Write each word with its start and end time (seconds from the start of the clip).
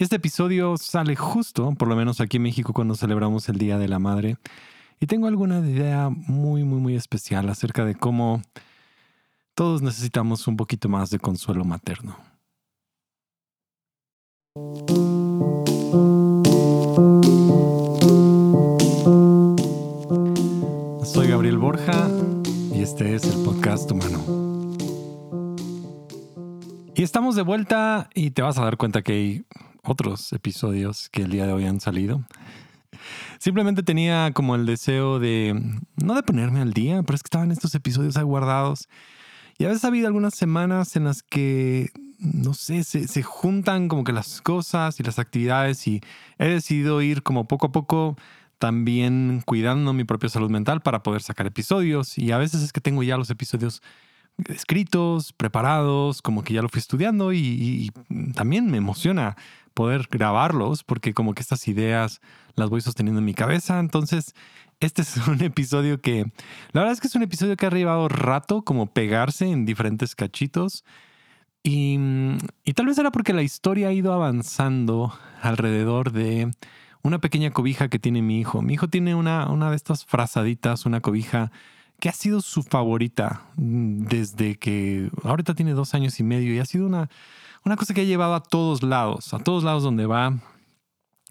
Este 0.00 0.14
episodio 0.14 0.76
sale 0.76 1.16
justo, 1.16 1.72
por 1.72 1.88
lo 1.88 1.96
menos 1.96 2.20
aquí 2.20 2.36
en 2.36 2.44
México, 2.44 2.72
cuando 2.72 2.94
celebramos 2.94 3.48
el 3.48 3.58
Día 3.58 3.78
de 3.78 3.88
la 3.88 3.98
Madre. 3.98 4.36
Y 5.00 5.06
tengo 5.06 5.26
alguna 5.26 5.58
idea 5.58 6.08
muy, 6.08 6.62
muy, 6.62 6.78
muy 6.78 6.94
especial 6.94 7.48
acerca 7.48 7.84
de 7.84 7.96
cómo 7.96 8.40
todos 9.56 9.82
necesitamos 9.82 10.46
un 10.46 10.56
poquito 10.56 10.88
más 10.88 11.10
de 11.10 11.18
consuelo 11.18 11.64
materno. 11.64 12.16
Soy 21.04 21.26
Gabriel 21.26 21.58
Borja 21.58 22.08
y 22.72 22.82
este 22.82 23.16
es 23.16 23.24
el 23.24 23.42
podcast 23.42 23.90
humano. 23.90 24.76
Y 26.94 27.02
estamos 27.02 27.34
de 27.34 27.42
vuelta 27.42 28.08
y 28.14 28.30
te 28.30 28.42
vas 28.42 28.58
a 28.58 28.62
dar 28.62 28.76
cuenta 28.76 29.02
que 29.02 29.12
hay 29.12 29.44
otros 29.88 30.32
episodios 30.32 31.08
que 31.08 31.22
el 31.22 31.30
día 31.30 31.46
de 31.46 31.52
hoy 31.52 31.66
han 31.66 31.80
salido. 31.80 32.24
Simplemente 33.38 33.82
tenía 33.82 34.32
como 34.34 34.54
el 34.54 34.66
deseo 34.66 35.18
de, 35.18 35.60
no 35.96 36.14
de 36.14 36.22
ponerme 36.22 36.60
al 36.60 36.72
día, 36.72 37.02
pero 37.02 37.14
es 37.14 37.22
que 37.22 37.28
estaban 37.28 37.52
estos 37.52 37.74
episodios 37.74 38.16
ahí 38.16 38.24
guardados. 38.24 38.88
Y 39.58 39.64
a 39.64 39.68
veces 39.68 39.84
ha 39.84 39.88
habido 39.88 40.06
algunas 40.06 40.34
semanas 40.34 40.96
en 40.96 41.04
las 41.04 41.22
que, 41.22 41.90
no 42.18 42.54
sé, 42.54 42.84
se, 42.84 43.08
se 43.08 43.22
juntan 43.22 43.88
como 43.88 44.04
que 44.04 44.12
las 44.12 44.40
cosas 44.40 44.98
y 45.00 45.02
las 45.02 45.18
actividades 45.18 45.86
y 45.86 46.00
he 46.38 46.46
decidido 46.46 47.02
ir 47.02 47.22
como 47.22 47.48
poco 47.48 47.66
a 47.66 47.72
poco 47.72 48.16
también 48.58 49.42
cuidando 49.44 49.92
mi 49.92 50.04
propia 50.04 50.28
salud 50.28 50.50
mental 50.50 50.80
para 50.80 51.02
poder 51.02 51.22
sacar 51.22 51.46
episodios. 51.46 52.18
Y 52.18 52.32
a 52.32 52.38
veces 52.38 52.62
es 52.62 52.72
que 52.72 52.80
tengo 52.80 53.02
ya 53.02 53.16
los 53.16 53.30
episodios 53.30 53.82
escritos, 54.48 55.32
preparados, 55.32 56.22
como 56.22 56.44
que 56.44 56.54
ya 56.54 56.62
lo 56.62 56.68
fui 56.68 56.78
estudiando 56.78 57.32
y, 57.32 57.38
y, 57.38 57.90
también 58.34 58.70
me 58.70 58.78
emociona 58.78 59.36
poder 59.78 60.08
grabarlos 60.10 60.82
porque 60.82 61.14
como 61.14 61.34
que 61.34 61.42
estas 61.42 61.68
ideas 61.68 62.20
las 62.56 62.68
voy 62.68 62.80
sosteniendo 62.80 63.20
en 63.20 63.24
mi 63.24 63.34
cabeza. 63.34 63.78
Entonces, 63.78 64.34
este 64.80 65.02
es 65.02 65.16
un 65.28 65.40
episodio 65.40 66.00
que, 66.00 66.24
la 66.72 66.80
verdad 66.80 66.94
es 66.94 67.00
que 67.00 67.06
es 67.06 67.14
un 67.14 67.22
episodio 67.22 67.56
que 67.56 67.64
ha 67.64 67.68
arribado 67.68 68.08
rato 68.08 68.62
como 68.62 68.86
pegarse 68.86 69.46
en 69.46 69.64
diferentes 69.64 70.16
cachitos. 70.16 70.84
Y, 71.62 71.96
y 72.64 72.72
tal 72.72 72.86
vez 72.86 72.98
era 72.98 73.12
porque 73.12 73.32
la 73.32 73.42
historia 73.42 73.88
ha 73.88 73.92
ido 73.92 74.12
avanzando 74.12 75.16
alrededor 75.42 76.10
de 76.10 76.50
una 77.02 77.20
pequeña 77.20 77.52
cobija 77.52 77.86
que 77.86 78.00
tiene 78.00 78.20
mi 78.20 78.40
hijo. 78.40 78.62
Mi 78.62 78.74
hijo 78.74 78.88
tiene 78.88 79.14
una, 79.14 79.48
una 79.48 79.70
de 79.70 79.76
estas 79.76 80.04
frazaditas, 80.04 80.86
una 80.86 81.00
cobija 81.00 81.52
que 82.00 82.08
ha 82.08 82.12
sido 82.12 82.40
su 82.40 82.64
favorita 82.64 83.42
desde 83.56 84.56
que 84.56 85.08
ahorita 85.22 85.54
tiene 85.54 85.72
dos 85.72 85.94
años 85.94 86.18
y 86.18 86.24
medio 86.24 86.52
y 86.52 86.58
ha 86.58 86.64
sido 86.64 86.84
una, 86.86 87.08
una 87.68 87.76
cosa 87.76 87.92
que 87.92 88.00
ha 88.00 88.04
llevado 88.04 88.34
a 88.34 88.42
todos 88.42 88.82
lados, 88.82 89.34
a 89.34 89.38
todos 89.38 89.62
lados 89.62 89.82
donde 89.82 90.06
va. 90.06 90.38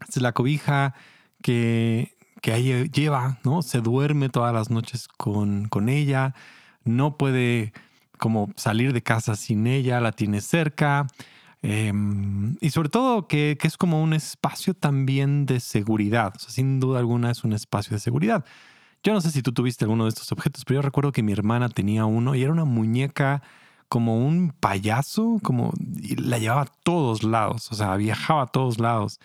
Es 0.08 0.22
la 0.22 0.34
cobija 0.34 0.94
que, 1.42 2.16
que 2.42 2.90
lleva, 2.94 3.40
¿no? 3.44 3.64
Se 3.64 3.82
duerme 3.82 4.30
todas 4.30 4.54
las 4.54 4.70
noches 4.70 5.08
con, 5.08 5.68
con 5.68 5.90
ella, 5.90 6.36
no 6.84 7.18
puede 7.18 7.74
como 8.20 8.52
salir 8.56 8.94
de 8.94 9.02
casa 9.02 9.36
sin 9.36 9.66
ella, 9.66 10.00
la 10.00 10.12
tiene 10.12 10.42
cerca. 10.42 11.08
Em, 11.64 12.56
y 12.62 12.70
sobre 12.70 12.90
todo 12.90 13.28
que, 13.28 13.58
que, 13.60 13.68
es 13.68 13.76
como 13.76 14.04
un 14.04 14.14
espacio 14.14 14.76
también 14.76 15.48
de 15.48 15.60
seguridad. 15.60 16.36
Sin 16.38 16.80
duda 16.80 17.00
alguna 17.00 17.32
es 17.32 17.44
un 17.44 17.54
espacio 17.54 17.96
de 17.96 18.00
seguridad. 18.00 18.46
Yo 19.02 19.12
no 19.14 19.22
sé 19.22 19.32
si 19.32 19.42
tú 19.42 19.54
tuviste 19.54 19.86
alguno 19.86 20.04
de 20.04 20.10
estos 20.10 20.32
objetos, 20.32 20.66
pero 20.66 20.80
yo 20.80 20.82
recuerdo 20.84 21.12
que 21.12 21.24
mi 21.24 21.32
hermana 21.32 21.70
tenía 21.70 22.06
uno 22.06 22.36
y 22.36 22.44
era 22.44 22.52
una 22.52 22.66
muñeca 22.66 23.42
como 23.90 24.18
un 24.18 24.52
payaso, 24.60 25.40
como 25.44 25.74
la 26.18 26.40
llevaba 26.40 26.64
a 26.64 26.72
todos 26.84 27.24
lados, 27.24 27.72
o 27.72 27.76
sea, 27.76 27.96
viajaba 27.96 28.44
a 28.44 28.48
todos 28.48 28.80
lados. 28.80 29.20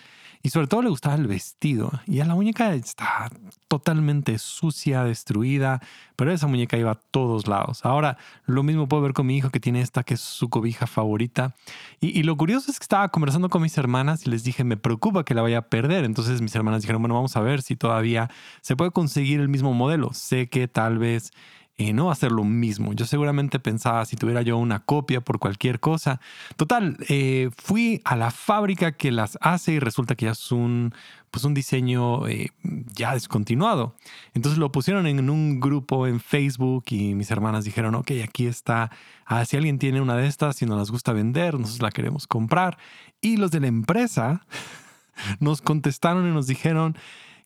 Y 0.45 0.51
sobre 0.51 0.67
todo 0.67 0.83
le 0.83 0.89
gustaba 0.89 1.15
el 1.15 1.29
vestido. 1.29 1.93
Y 2.05 2.19
a 2.19 2.25
la 2.25 2.35
muñeca 2.35 2.75
está 2.75 3.31
totalmente 3.69 4.39
sucia, 4.39 5.05
destruida, 5.05 5.81
pero 6.17 6.33
esa 6.33 6.49
muñeca 6.49 6.77
iba 6.77 6.91
a 6.91 6.97
todos 6.97 7.47
lados. 7.47 7.85
Ahora, 7.85 8.19
lo 8.45 8.65
mismo 8.65 8.89
puedo 8.89 9.05
ver 9.05 9.13
con 9.13 9.27
mi 9.27 9.37
hijo 9.37 9.51
que 9.51 9.61
tiene 9.61 9.81
esta 9.81 10.03
que 10.03 10.15
es 10.15 10.21
su 10.21 10.51
cobija 10.51 10.89
favorita. 10.89 11.55
Y, 12.01 12.19
y, 12.19 12.25
lo 12.25 12.37
curioso 12.37 12.73
es 12.73 12.81
que 12.81 12.85
estaba 12.85 13.09
conversando 13.11 13.49
con 13.51 13.63
mis 13.63 13.79
hermanas 13.79 14.27
y 14.27 14.31
les 14.31 14.43
dije, 14.43 14.65
me 14.65 14.77
preocupa 14.77 15.25
que 15.25 15.35
la 15.35 15.43
vaya 15.43 15.59
a 15.59 15.69
perder. 15.69 16.05
Entonces 16.05 16.43
mis 16.43 16.55
hermanas 16.57 16.83
dijeron, 16.83 17.03
bueno, 17.03 17.15
vamos 17.15 17.37
a 17.37 17.41
ver 17.41 17.63
si 17.63 17.77
todavía 17.77 18.29
se 18.63 18.75
puede 18.75 18.91
conseguir 18.91 19.39
el 19.39 19.49
mismo 19.49 19.73
modelo. 19.75 20.13
Sé 20.13 20.49
que 20.49 20.67
tal 20.67 20.99
vez 20.99 21.33
eh, 21.79 21.95
no 21.95 22.11
hacer 22.11 22.33
lo 22.33 22.45
mismo. 22.45 22.93
Yo 22.93 23.07
seguramente 23.07 23.59
pensaba 23.59 24.05
si 24.05 24.17
tuviera 24.17 24.43
yo 24.43 24.59
una 24.59 24.81
copia 24.81 25.23
por 25.23 25.39
cualquier 25.39 25.81
cosa. 25.81 26.21
Total, 26.57 26.99
eh, 27.09 27.51
fui 27.57 28.03
a 28.05 28.15
la 28.15 28.31
fábrica 28.31 28.93
que 28.93 29.11
las 29.11 29.39
hace 29.41 29.73
y 29.73 29.79
resulta 29.79 30.15
que 30.15 30.27
ya 30.27 30.33
es 30.33 30.53
un, 30.53 30.95
pues 31.31 31.45
un 31.45 31.55
diseño 31.55 32.29
eh, 32.29 32.51
ya 32.93 33.15
descontinuado. 33.15 33.97
Entonces 34.35 34.59
lo 34.59 34.71
pusieron 34.71 35.07
en 35.07 35.31
un 35.31 35.61
grupo 35.61 36.07
en 36.07 36.21
Facebook 36.21 36.85
y 36.91 37.15
mis 37.15 37.31
hermanas 37.31 37.65
dijeron, 37.65 37.95
ok, 37.95 38.13
aquí 38.23 38.47
está, 38.47 38.91
ah, 39.25 39.45
si 39.47 39.57
alguien 39.57 39.79
tiene 39.79 40.03
una 40.03 40.15
de 40.17 40.27
estas 40.27 40.61
y 40.61 40.67
nos 40.67 40.77
las 40.77 40.91
gusta 40.91 41.15
vender, 41.15 41.55
nosotros 41.55 41.81
la 41.81 41.91
queremos 41.91 42.27
comprar. 42.27 42.77
Y 43.23 43.39
los 43.39 43.51
de 43.51 43.61
la 43.61 43.69
empresa 43.69 44.47
nos 45.41 45.63
contestaron 45.63 46.29
y 46.29 46.35
nos 46.35 46.47
dijeron 46.47 46.99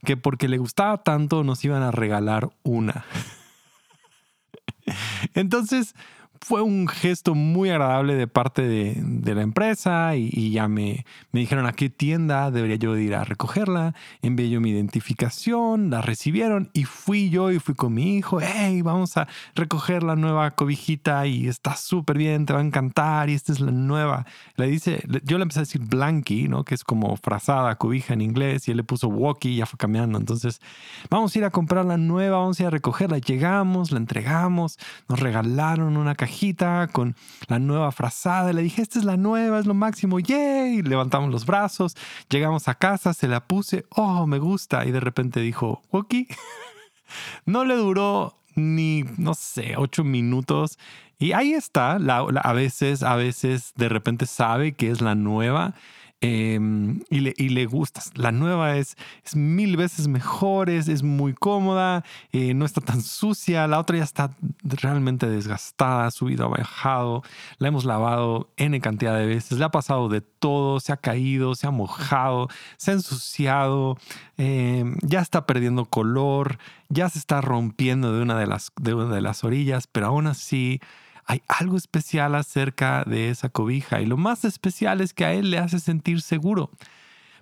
que 0.05 0.17
porque 0.17 0.49
le 0.49 0.59
gustaba 0.59 1.03
tanto 1.05 1.45
nos 1.45 1.65
iban 1.65 1.83
a 1.83 1.93
regalar 1.93 2.51
una. 2.65 3.05
Entonces 5.37 5.95
fue 6.41 6.63
un 6.63 6.89
gesto 6.89 7.35
muy 7.35 7.71
agradable 7.71 8.15
de 8.15 8.27
parte 8.27 8.63
de, 8.63 9.35
la 9.35 9.43
empresa 9.43 10.17
y, 10.17 10.51
ya 10.53 10.69
me, 10.69 11.05
me, 11.33 11.41
dijeron 11.41 11.67
a 11.67 11.73
qué 11.73 11.91
tienda 11.91 12.51
debería 12.51 12.77
yo 12.77 12.97
ir 12.97 13.15
a 13.15 13.25
recogerla. 13.25 13.95
Envié 14.23 14.49
yo 14.49 14.61
mi 14.61 14.71
identificación, 14.71 15.91
la 15.91 16.01
recibieron 16.01 16.71
y 16.73 16.85
fui 16.85 17.29
yo 17.31 17.51
y 17.51 17.59
fui 17.59 17.75
con 17.75 17.95
mi 17.95 18.17
hijo. 18.17 18.39
Hey, 18.41 18.83
vamos 18.83 19.17
a 19.17 19.27
recoger 19.55 20.03
la 20.03 20.17
nueva 20.17 20.53
cobijita 20.53 21.27
y 21.27 21.49
está 21.49 21.77
súper 21.77 22.19
bien, 22.19 22.47
te 22.47 22.53
va 22.53 22.61
a 22.61 22.63
encantar 22.63 23.29
y 23.31 23.35
esta 23.35 23.53
es 23.53 23.61
la 23.61 23.73
nueva. 23.73 24.27
Le 24.57 24.67
dice, 24.69 25.03
yo 25.25 25.39
le 25.39 25.43
empecé 25.43 25.61
a 25.61 25.63
decir 25.63 25.83
blankie, 25.83 26.49
¿no? 26.49 26.65
Que 26.65 26.75
es 26.75 26.85
como 26.85 27.17
frazada, 27.17 27.77
cobija 27.77 28.15
en 28.15 28.21
inglés 28.21 28.69
y 28.69 28.71
él 28.71 28.77
le 28.77 28.85
puso 28.85 29.09
walkie 29.09 29.51
y 29.51 29.57
ya 29.57 29.67
fue 29.67 29.79
cambiando. 29.79 30.19
Entonces, 30.19 30.61
vamos 31.11 31.35
a 31.35 31.39
ir 31.39 31.45
a 31.45 31.51
comprar 31.51 31.85
la 31.85 31.97
nueva, 31.97 32.39
vamos 32.39 32.59
a 32.61 32.63
ir 32.63 32.67
a 32.69 32.71
recogerla. 32.71 33.19
Llegamos, 33.19 33.91
la 33.91 33.99
entregamos, 33.99 34.79
nos 35.09 35.21
regalaron 35.21 35.97
una 35.97 36.15
cajita 36.15 36.26
con 36.93 37.17
la 37.49 37.59
nueva 37.59 37.93
frazada. 37.93 38.53
Le 38.53 38.63
dije, 38.63 38.83
esta 38.83 38.99
es 38.99 39.05
la 39.05 39.17
nueva, 39.17 39.59
es 39.59 39.67
lo 39.67 39.75
máximo. 39.75 40.19
¡Yay! 40.19 40.83
Levantamos 40.83 41.31
los 41.31 41.47
brazos, 41.47 41.97
llegamos 42.29 42.69
a 42.69 42.75
casa, 42.75 43.15
se 43.15 43.29
la 43.29 43.41
puse. 43.47 43.85
¡Oh, 43.91 44.27
me 44.27 44.39
gusta! 44.39 44.85
Y 44.85 44.93
de 44.93 45.01
repente 45.01 45.41
dijo, 45.41 45.83
Woki. 45.91 46.29
no 47.47 47.65
le 47.65 47.77
duró 47.77 48.37
ni, 48.55 49.05
no 49.19 49.35
sé, 49.35 49.75
ocho 49.77 50.05
minutos. 50.05 50.79
Y 51.19 51.33
ahí 51.33 51.53
está. 51.53 51.93
a 51.97 52.53
veces, 52.53 53.03
a 53.03 53.17
veces 53.17 53.73
de 53.77 53.89
repente 53.89 54.27
sabe 54.27 54.73
que 54.73 54.91
es 54.91 55.01
la 55.01 55.15
nueva 55.15 55.75
Em, 56.23 57.01
y, 57.11 57.21
le, 57.21 57.35
y, 57.37 57.51
le, 57.51 57.67
gusta. 57.67 58.01
La 58.15 58.33
nueva 58.33 58.77
es, 58.77 58.97
es 59.23 59.37
mil 59.37 59.77
veces 59.77 60.09
mejor, 60.09 60.71
es, 60.71 61.03
muy 61.03 61.35
cómoda, 61.35 62.05
eh, 62.33 62.55
no 62.55 62.65
está 62.65 62.81
tan 62.81 63.03
sucia. 63.03 63.67
La 63.67 63.79
otra 63.79 63.99
ya 63.99 64.05
está 64.05 64.31
realmente 64.63 65.29
desgastada, 65.29 66.11
subido, 66.11 66.47
ha 66.47 66.49
bajado. 66.49 67.23
La 67.59 67.69
hemos 67.69 67.85
lavado 67.85 68.49
N 68.57 68.81
cantidad 68.81 69.17
de 69.19 69.27
veces. 69.27 69.59
Le 69.59 69.65
ha 69.67 69.71
pasado 69.71 70.09
de 70.09 70.23
todo, 70.23 70.81
se 70.81 70.93
ha 70.93 70.97
caído, 70.97 71.55
se 71.55 71.67
ha 71.67 71.71
mojado, 71.71 72.49
se 72.79 72.93
ha 72.93 72.95
ensuciado, 72.95 73.99
em, 74.39 74.97
ya 75.03 75.21
está 75.21 75.45
perdiendo 75.45 75.85
color, 75.85 76.59
ya 76.89 77.11
se 77.11 77.19
está 77.19 77.43
rompiendo 77.43 78.13
de 78.15 78.23
una 78.23 78.39
de 78.39 78.47
las, 78.47 78.73
de 78.81 78.95
una 78.95 79.15
de 79.15 79.21
las 79.21 79.45
orillas, 79.45 79.87
pero 79.87 80.07
aún 80.07 80.27
así 80.29 80.81
hay 81.27 81.43
algo 81.49 81.77
especial 81.77 82.35
acerca 82.35 83.05
de 83.05 83.31
esa 83.31 83.49
cobija 83.49 84.01
y 84.01 84.07
lo 84.07 84.17
más 84.17 84.45
especial 84.45 85.01
es 85.01 85.13
que 85.13 85.25
a 85.25 85.33
él 85.33 85.51
le 85.51 85.59
hace 85.59 85.81
sentir 85.81 86.23
seguro. 86.23 86.71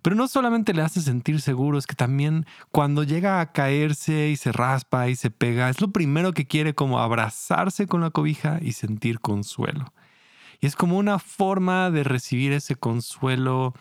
Pero 0.02 0.16
no 0.16 0.28
solamente 0.28 0.74
le 0.74 0.82
hace 0.82 1.00
sentir 1.00 1.40
seguro, 1.40 1.78
es 1.78 1.86
que 1.86 1.94
también 1.94 2.44
cuando 2.70 3.04
llega 3.04 3.40
a 3.40 3.52
caerse 3.52 4.28
y 4.28 4.36
se 4.36 4.52
raspa 4.52 5.08
y 5.08 5.16
se 5.16 5.30
pega, 5.30 5.70
es 5.70 5.80
lo 5.80 5.92
primero 5.92 6.32
que 6.32 6.46
quiere 6.46 6.74
como 6.74 6.98
abrazarse 6.98 7.86
con 7.86 8.02
la 8.02 8.10
cobija 8.10 8.58
y 8.60 8.72
sentir 8.72 9.20
consuelo. 9.20 9.94
Y 10.60 10.66
es 10.66 10.76
como 10.76 10.98
una 10.98 11.18
forma 11.18 11.90
de 11.90 12.04
recibir 12.04 12.52
ese 12.52 12.76
consuelo 12.76 13.74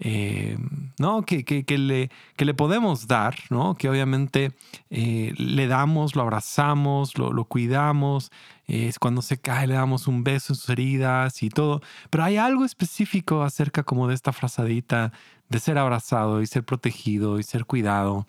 eh, 0.00 0.56
¿no? 0.98 1.22
Que, 1.22 1.44
que, 1.44 1.78
le, 1.78 2.10
que 2.36 2.44
le 2.44 2.54
podemos 2.54 3.08
dar, 3.08 3.36
¿no? 3.50 3.74
que 3.74 3.88
obviamente 3.88 4.52
eh, 4.90 5.34
le 5.36 5.66
damos, 5.66 6.14
lo 6.14 6.22
abrazamos, 6.22 7.18
lo, 7.18 7.32
lo 7.32 7.44
cuidamos, 7.44 8.30
es 8.66 8.98
cuando 8.98 9.22
se 9.22 9.40
cae 9.40 9.66
le 9.66 9.74
damos 9.74 10.06
un 10.06 10.22
beso 10.22 10.52
en 10.52 10.56
sus 10.56 10.68
heridas 10.68 11.42
y 11.42 11.48
todo, 11.48 11.80
pero 12.10 12.24
hay 12.24 12.36
algo 12.36 12.64
específico 12.64 13.42
acerca 13.42 13.82
como 13.82 14.06
de 14.06 14.14
esta 14.14 14.32
frazadita 14.32 15.12
de 15.48 15.58
ser 15.58 15.78
abrazado 15.78 16.42
y 16.42 16.46
ser 16.46 16.64
protegido 16.64 17.38
y 17.38 17.42
ser 17.42 17.64
cuidado, 17.64 18.26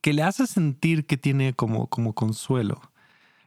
que 0.00 0.12
le 0.12 0.22
hace 0.22 0.46
sentir 0.46 1.06
que 1.06 1.16
tiene 1.16 1.54
como, 1.54 1.88
como 1.88 2.14
consuelo. 2.14 2.80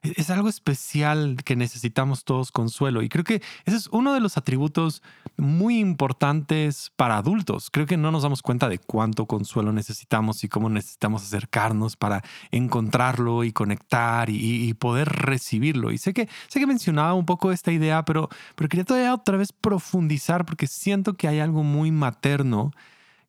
E-, 0.03 0.13
es 0.17 0.29
algo 0.29 0.49
especial 0.49 1.37
que 1.43 1.55
necesitamos 1.55 2.23
todos 2.23 2.51
consuelo. 2.51 3.01
Y 3.01 3.09
creo 3.09 3.23
que 3.23 3.41
ese 3.65 3.77
es 3.77 3.87
uno 3.87 4.13
de 4.13 4.19
los 4.19 4.37
atributos 4.37 5.01
muy 5.37 5.79
importantes 5.79 6.91
para 6.95 7.17
adultos. 7.17 7.69
Creo 7.71 7.85
que 7.85 7.97
no 7.97 8.11
nos 8.11 8.23
damos 8.23 8.41
cuenta 8.41 8.69
de 8.69 8.79
cuánto 8.79 9.25
consuelo 9.25 9.71
necesitamos 9.71 10.43
y 10.43 10.49
cómo 10.49 10.69
necesitamos 10.69 11.23
acercarnos 11.23 11.95
para 11.95 12.23
encontrarlo 12.51 13.43
y 13.43 13.51
conectar 13.51 14.29
y, 14.29 14.73
poder 14.79 15.09
recibirlo. 15.09 15.91
Y 15.91 15.97
sé 15.97 16.13
que, 16.13 16.29
sé 16.47 16.59
que 16.59 16.67
mencionaba 16.67 17.13
un 17.13 17.25
poco 17.25 17.51
esta 17.51 17.71
idea, 17.71 18.05
pero, 18.05 18.29
pero 18.55 18.69
quería 18.69 18.85
todavía 18.85 19.13
otra 19.13 19.37
vez 19.37 19.51
profundizar 19.51 20.45
porque 20.45 20.67
siento 20.67 21.15
que 21.15 21.27
hay 21.27 21.39
algo 21.39 21.63
muy 21.63 21.91
materno 21.91 22.71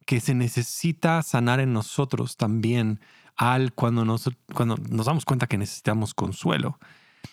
que 0.06 0.20
se 0.20 0.34
necesita 0.34 1.22
sanar 1.22 1.60
en 1.60 1.72
nosotros 1.72 2.36
también 2.36 3.00
al 3.40 3.72
cuando 3.72 4.04
nos, 4.04 4.28
cuando 4.52 4.76
nos 4.90 5.06
damos 5.06 5.24
cuenta 5.24 5.46
que 5.46 5.56
necesitamos 5.56 6.12
consuelo. 6.12 6.78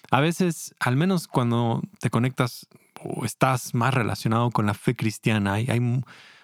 A 0.10 0.22
veces, 0.22 0.74
al 0.80 0.96
menos 0.96 1.28
cuando 1.28 1.82
te 2.00 2.10
conectas 2.10 2.66
o 3.04 3.26
estás 3.26 3.74
más 3.74 3.94
relacionado 3.94 4.50
con 4.52 4.66
la 4.66 4.74
fe 4.74 4.96
cristiana, 4.96 5.56
hay, 5.56 5.68
hay 5.70 5.82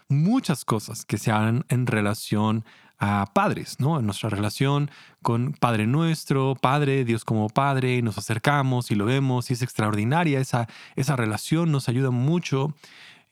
muchas 0.09 0.65
cosas 0.65 1.05
que 1.05 1.17
se 1.17 1.31
hagan 1.31 1.63
en 1.69 1.87
relación 1.87 2.65
a 2.99 3.25
padres, 3.33 3.79
¿no? 3.79 3.99
En 3.99 4.05
nuestra 4.05 4.29
relación 4.29 4.91
con 5.21 5.53
Padre 5.53 5.87
nuestro, 5.87 6.55
Padre, 6.55 7.05
Dios 7.05 7.23
como 7.23 7.47
Padre, 7.47 8.01
nos 8.01 8.17
acercamos 8.17 8.91
y 8.91 8.95
lo 8.95 9.05
vemos 9.05 9.49
y 9.49 9.53
es 9.53 9.61
extraordinaria 9.61 10.41
esa, 10.41 10.67
esa 10.97 11.15
relación, 11.15 11.71
nos 11.71 11.87
ayuda 11.87 12.11
mucho 12.11 12.75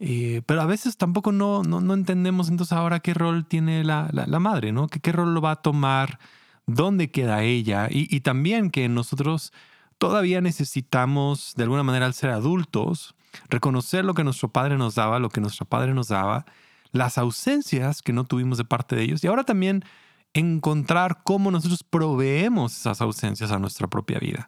eh, 0.03 0.41
pero 0.47 0.61
a 0.61 0.65
veces 0.65 0.97
tampoco 0.97 1.31
no, 1.31 1.61
no, 1.61 1.93
entendemos 1.93 2.49
entonces 2.49 2.73
ahora 2.73 3.01
qué 3.01 3.13
rol 3.13 3.45
tiene 3.45 3.83
la, 3.83 4.09
madre, 4.39 4.71
¿no? 4.71 4.87
¿Qué, 4.87 4.99
¿Qué, 4.99 5.11
rol 5.11 5.35
lo 5.35 5.41
va 5.41 5.51
a 5.51 5.61
tomar? 5.61 6.17
¿Dónde 6.65 7.11
queda 7.11 7.43
ella? 7.43 7.87
Y, 7.87 8.13
y, 8.13 8.21
también 8.21 8.71
que 8.71 8.89
nosotros 8.89 9.53
todavía 9.99 10.41
necesitamos, 10.41 11.53
de 11.55 11.63
alguna 11.63 11.83
manera, 11.83 12.07
al 12.07 12.15
ser 12.15 12.31
adultos, 12.31 13.13
reconocer 13.47 14.03
lo 14.03 14.15
que 14.15 14.23
nuestro 14.23 14.49
padre 14.49 14.75
nos 14.75 14.95
daba, 14.95 15.19
lo 15.19 15.29
que 15.29 15.39
nuestro 15.39 15.67
padre 15.67 15.93
nos 15.93 16.07
daba, 16.07 16.45
las 16.91 17.19
ausencias 17.19 18.01
que 18.01 18.11
no 18.11 18.23
tuvimos 18.23 18.57
de 18.57 18.65
parte 18.65 18.95
de 18.95 19.03
ellos 19.03 19.23
y 19.23 19.27
ahora 19.27 19.43
también 19.43 19.85
encontrar 20.33 21.21
cómo 21.23 21.51
nosotros 21.51 21.83
proveemos 21.83 22.75
esas 22.75 23.01
ausencias 23.01 23.51
a 23.51 23.59
nuestra 23.59 23.87
propia 23.87 24.17
vida 24.17 24.47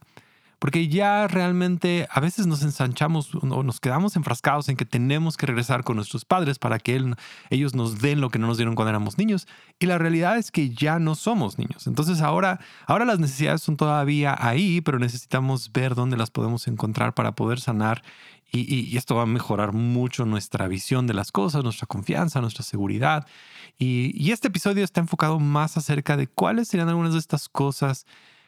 porque 0.63 0.87
ya 0.87 1.27
realmente 1.27 2.07
a 2.09 2.21
veces 2.21 2.47
nos 2.47 2.63
ensanchamos 2.63 3.35
o 3.35 3.63
nos 3.63 3.81
quedamos 3.81 4.15
enfrascados 4.15 4.69
en 4.69 4.77
que 4.77 4.85
tenemos 4.85 5.35
que 5.35 5.45
regresar 5.45 5.83
con 5.83 5.97
nuestros 5.97 6.23
padres 6.23 6.57
para 6.57 6.79
que 6.79 7.03
ellos 7.49 7.75
nos 7.75 7.99
den 7.99 8.21
lo 8.21 8.29
que 8.29 8.39
no 8.39 8.47
nos 8.47 8.55
dieron 8.55 8.73
cuando 8.73 8.91
éramos 8.91 9.17
niños. 9.17 9.45
Y 9.77 9.87
la 9.87 9.97
realidad 9.97 10.37
es 10.37 10.51
que 10.51 10.69
ya 10.69 10.99
no 10.99 11.15
somos 11.15 11.57
niños. 11.57 11.85
Entonces 11.85 12.21
ahora, 12.21 12.61
ahora 12.87 13.03
las 13.03 13.19
necesidades 13.19 13.61
son 13.61 13.75
todavía 13.75 14.37
ahí, 14.39 14.79
pero 14.79 14.99
necesitamos 14.99 15.69
ver 15.73 15.95
dónde 15.95 16.15
las 16.15 16.31
podemos 16.31 16.65
encontrar 16.69 17.13
para 17.13 17.33
poder 17.33 17.59
sanar. 17.59 18.01
Y, 18.49 18.95
esto 18.95 19.15
va 19.15 19.23
a 19.23 19.25
mejorar 19.25 19.73
mucho 19.73 20.25
nuestra 20.25 20.69
visión 20.69 21.07
de 21.07 21.13
las 21.13 21.33
cosas, 21.33 21.65
nuestra 21.65 21.87
confianza, 21.87 22.39
nuestra 22.39 22.63
seguridad. 22.63 23.27
Y, 23.77 24.13
y 24.15 24.31
este 24.31 24.47
episodio 24.47 24.85
está 24.85 25.01
enfocado 25.01 25.41
más 25.41 25.75
acerca 25.75 26.15
de 26.15 26.27
cuáles 26.27 26.69
serían 26.69 26.87
algunas 26.87 27.11
de 27.11 27.19
estas 27.19 27.49
cosas 27.49 28.05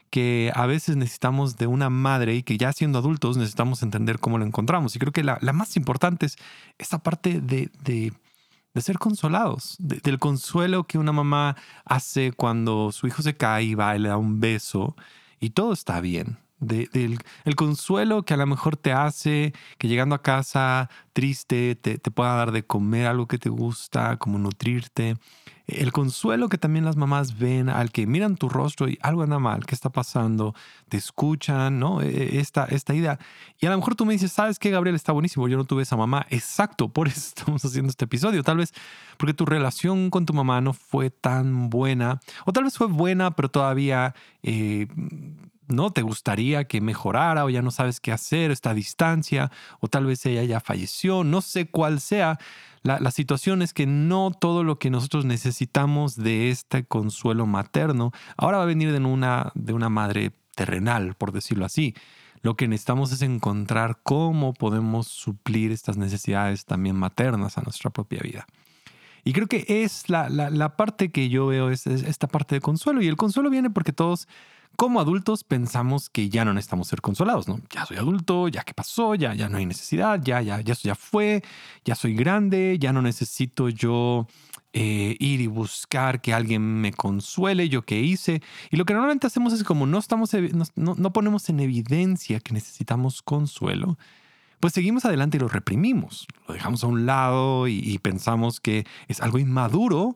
que 0.10 0.52
a 0.56 0.66
veces 0.66 0.96
necesitamos 0.96 1.58
de 1.58 1.68
una 1.68 1.90
madre 1.90 2.36
y 2.36 2.44
que 2.44 2.58
ya 2.58 2.72
siendo 2.74 3.00
adultos 3.00 3.38
necesitamos 3.38 3.84
entender 3.84 4.20
cómo 4.20 4.38
lo 4.38 4.46
encontramos. 4.46 4.96
Y 4.96 5.00
creo 5.00 5.12
que 5.12 5.24
la, 5.24 5.40
más 5.54 5.76
importante 5.78 6.26
es 6.26 6.38
esta 6.78 7.00
parte 7.00 7.42
de, 7.42 7.70
de, 7.84 8.14
ser 8.82 9.00
consolados, 9.00 9.76
del 9.80 10.20
consuelo 10.20 10.84
que 10.84 10.98
una 10.98 11.12
mamá 11.12 11.56
hace 11.86 12.34
cuando 12.34 12.92
su 12.92 13.08
hijo 13.08 13.22
se 13.22 13.36
cae 13.38 13.64
y 13.64 13.76
va 13.76 13.96
y 13.96 14.00
le 14.00 14.10
da 14.10 14.18
un 14.18 14.40
beso 14.40 14.96
y 15.40 15.52
todo 15.52 15.74
está 15.74 16.02
bien. 16.02 16.38
del 16.60 17.20
el 17.46 17.56
consuelo 17.56 18.24
que 18.24 18.34
a 18.34 18.38
lo 18.38 18.46
mejor 18.48 18.78
te 18.78 18.92
hace 18.92 19.54
que 19.78 19.88
llegando 19.88 20.16
a 20.16 20.22
casa 20.22 20.90
triste 21.14 21.76
te, 21.76 21.98
te 21.98 22.12
pueda 22.12 22.36
dar 22.36 22.52
de 22.52 22.66
comer 22.66 23.08
algo 23.08 23.28
que 23.28 23.38
te 23.38 23.50
gusta, 23.50 24.18
como 24.18 24.38
nutrirte 24.40 25.16
el 25.68 25.92
consuelo 25.92 26.48
que 26.50 26.58
también 26.58 26.86
las 26.86 26.96
mamás 26.96 27.38
ven 27.38 27.70
al 27.70 27.92
que 27.92 28.06
miran 28.06 28.36
tu 28.36 28.50
rostro 28.50 28.88
y 28.88 29.00
algo 29.02 29.24
anda 29.24 29.40
mal, 29.40 29.66
¿qué 29.66 29.74
está 29.74 29.90
pasando? 29.90 30.54
Te 30.90 30.98
escuchan, 30.98 31.80
¿no? 31.80 32.02
E, 32.02 32.08
e, 32.10 32.40
esta, 32.40 32.66
esta 32.66 32.94
idea. 32.94 33.20
Y 33.60 33.66
a 33.66 33.72
lo 33.72 33.78
mejor 33.78 33.96
tú 33.96 34.06
me 34.06 34.14
dices, 34.14 34.32
¿sabes 34.32 34.60
qué, 34.60 34.70
Gabriel? 34.70 34.96
Está 34.96 35.12
buenísimo, 35.12 35.48
yo 35.48 35.58
no 35.58 35.66
tuve 35.66 35.84
esa 35.84 35.96
mamá. 35.96 36.26
Exacto, 36.30 36.90
por 36.94 37.08
eso 37.08 37.34
estamos 37.36 37.66
haciendo 37.66 37.90
este 37.90 38.06
episodio. 38.06 38.44
Tal 38.44 38.58
vez 38.58 38.74
porque 39.18 39.34
tu 39.34 39.46
relación 39.46 40.10
con 40.10 40.26
tu 40.26 40.34
mamá 40.34 40.62
no 40.62 40.74
fue 40.74 41.10
tan 41.10 41.70
buena, 41.70 42.20
o 42.46 42.54
tal 42.54 42.66
vez 42.66 42.78
fue 42.78 42.88
buena, 42.88 43.32
pero 43.32 43.50
todavía... 43.50 44.14
Eh, 44.44 44.88
no 45.68 45.92
te 45.92 46.02
gustaría 46.02 46.66
que 46.66 46.82
mejorara 46.82 47.46
o 47.46 47.50
ya 47.50 47.62
no 47.62 47.72
sabes 47.72 48.00
qué 48.00 48.12
hacer, 48.12 48.52
esta 48.52 48.74
distancia, 48.74 49.52
o 49.80 49.88
tal 49.88 50.06
vez 50.06 50.26
ella 50.26 50.44
ya 50.44 50.60
falleció, 50.60 51.24
no 51.24 51.42
sé 51.42 51.68
cuál 51.68 52.00
sea, 52.00 52.40
la, 52.86 53.10
situación 53.10 53.64
es 53.64 53.74
que 53.74 53.88
no 53.88 54.30
todo 54.30 54.64
lo 54.64 54.78
que 54.78 54.92
nosotros 54.92 55.26
necesitamos 55.26 56.16
de 56.16 56.52
este 56.52 56.86
consuelo 56.86 57.48
materno 57.48 58.12
ahora 58.38 58.58
va 58.58 58.64
a 58.64 58.68
venir 58.68 58.92
de 58.92 59.00
una, 59.00 59.52
de 59.56 59.74
una 59.74 59.90
madre 59.90 60.34
terrenal, 60.54 61.16
por 61.16 61.32
decirlo 61.32 61.66
así. 61.66 61.96
Lo 62.44 62.56
que 62.56 62.68
necesitamos 62.68 63.12
es 63.12 63.24
encontrar 63.24 63.98
cómo 64.04 64.54
podemos 64.54 65.08
suplir 65.08 65.72
estas 65.72 65.98
necesidades 65.98 66.66
también 66.66 66.96
maternas 66.96 67.58
a 67.58 67.64
nuestra 67.64 67.90
propia 67.90 68.20
vida. 68.22 68.46
Y 69.24 69.34
creo 69.34 69.48
que 69.48 69.66
es 69.68 70.08
la, 70.08 70.30
la, 70.30 70.76
parte 70.78 71.10
que 71.10 71.30
yo 71.30 71.48
veo, 71.48 71.72
es, 71.72 71.88
esta 71.88 72.28
parte 72.28 72.54
de 72.54 72.62
consuelo. 72.62 73.02
Y 73.02 73.08
el 73.08 73.18
consuelo 73.18 73.50
viene 73.50 73.72
porque 73.72 73.94
todos 73.94 74.28
como 74.76 75.00
adultos 75.00 75.44
pensamos 75.44 76.10
que 76.10 76.30
ya 76.30 76.46
no 76.46 76.54
necesitamos 76.54 76.88
ser 76.88 77.02
consolados, 77.02 77.48
¿no? 77.48 77.60
Ya 77.70 77.86
soy 77.86 77.98
adulto, 77.98 78.48
ya 78.48 78.64
qué 78.64 78.74
pasó, 78.74 79.16
ya, 79.16 79.34
ya 79.34 79.50
no 79.50 79.58
hay 79.58 79.66
necesidad, 79.66 80.20
ya, 80.24 80.42
ya, 80.42 80.62
ya 80.62 80.74
eso 80.74 80.88
ya 80.88 80.96
fue, 80.96 81.44
ya 81.84 81.96
soy 81.96 82.14
grande, 82.16 82.78
ya 82.80 82.94
no 82.94 83.02
necesito 83.02 83.70
yo 83.70 84.28
eh, 84.74 85.16
ir 85.20 85.42
y 85.42 85.48
buscar 85.48 86.22
que 86.22 86.34
alguien 86.34 86.62
me 86.82 86.94
consuele, 86.94 87.70
yo 87.70 87.84
qué 87.84 88.02
hice. 88.02 88.42
Y 88.72 88.78
lo 88.78 88.86
que 88.86 88.94
normalmente 88.94 89.28
hacemos 89.28 89.54
es 89.54 89.64
como 89.64 89.86
no, 89.86 89.98
estamos, 89.98 90.32
no, 90.76 90.96
no 90.96 91.14
ponemos 91.14 91.50
en 91.50 91.60
evidencia 91.60 92.40
que 92.40 92.54
necesitamos 92.54 93.22
consuelo, 93.22 93.98
pues 94.60 94.74
seguimos 94.74 95.06
adelante 95.06 95.38
y 95.38 95.40
lo 95.40 95.48
reprimimos, 95.48 96.28
lo 96.48 96.54
dejamos 96.54 96.84
a 96.84 96.88
un 96.88 97.06
lado 97.06 97.68
y 97.68 98.00
pensamos 98.00 98.60
que 98.60 98.86
es 99.08 99.22
algo 99.22 99.38
inmaduro 99.38 100.16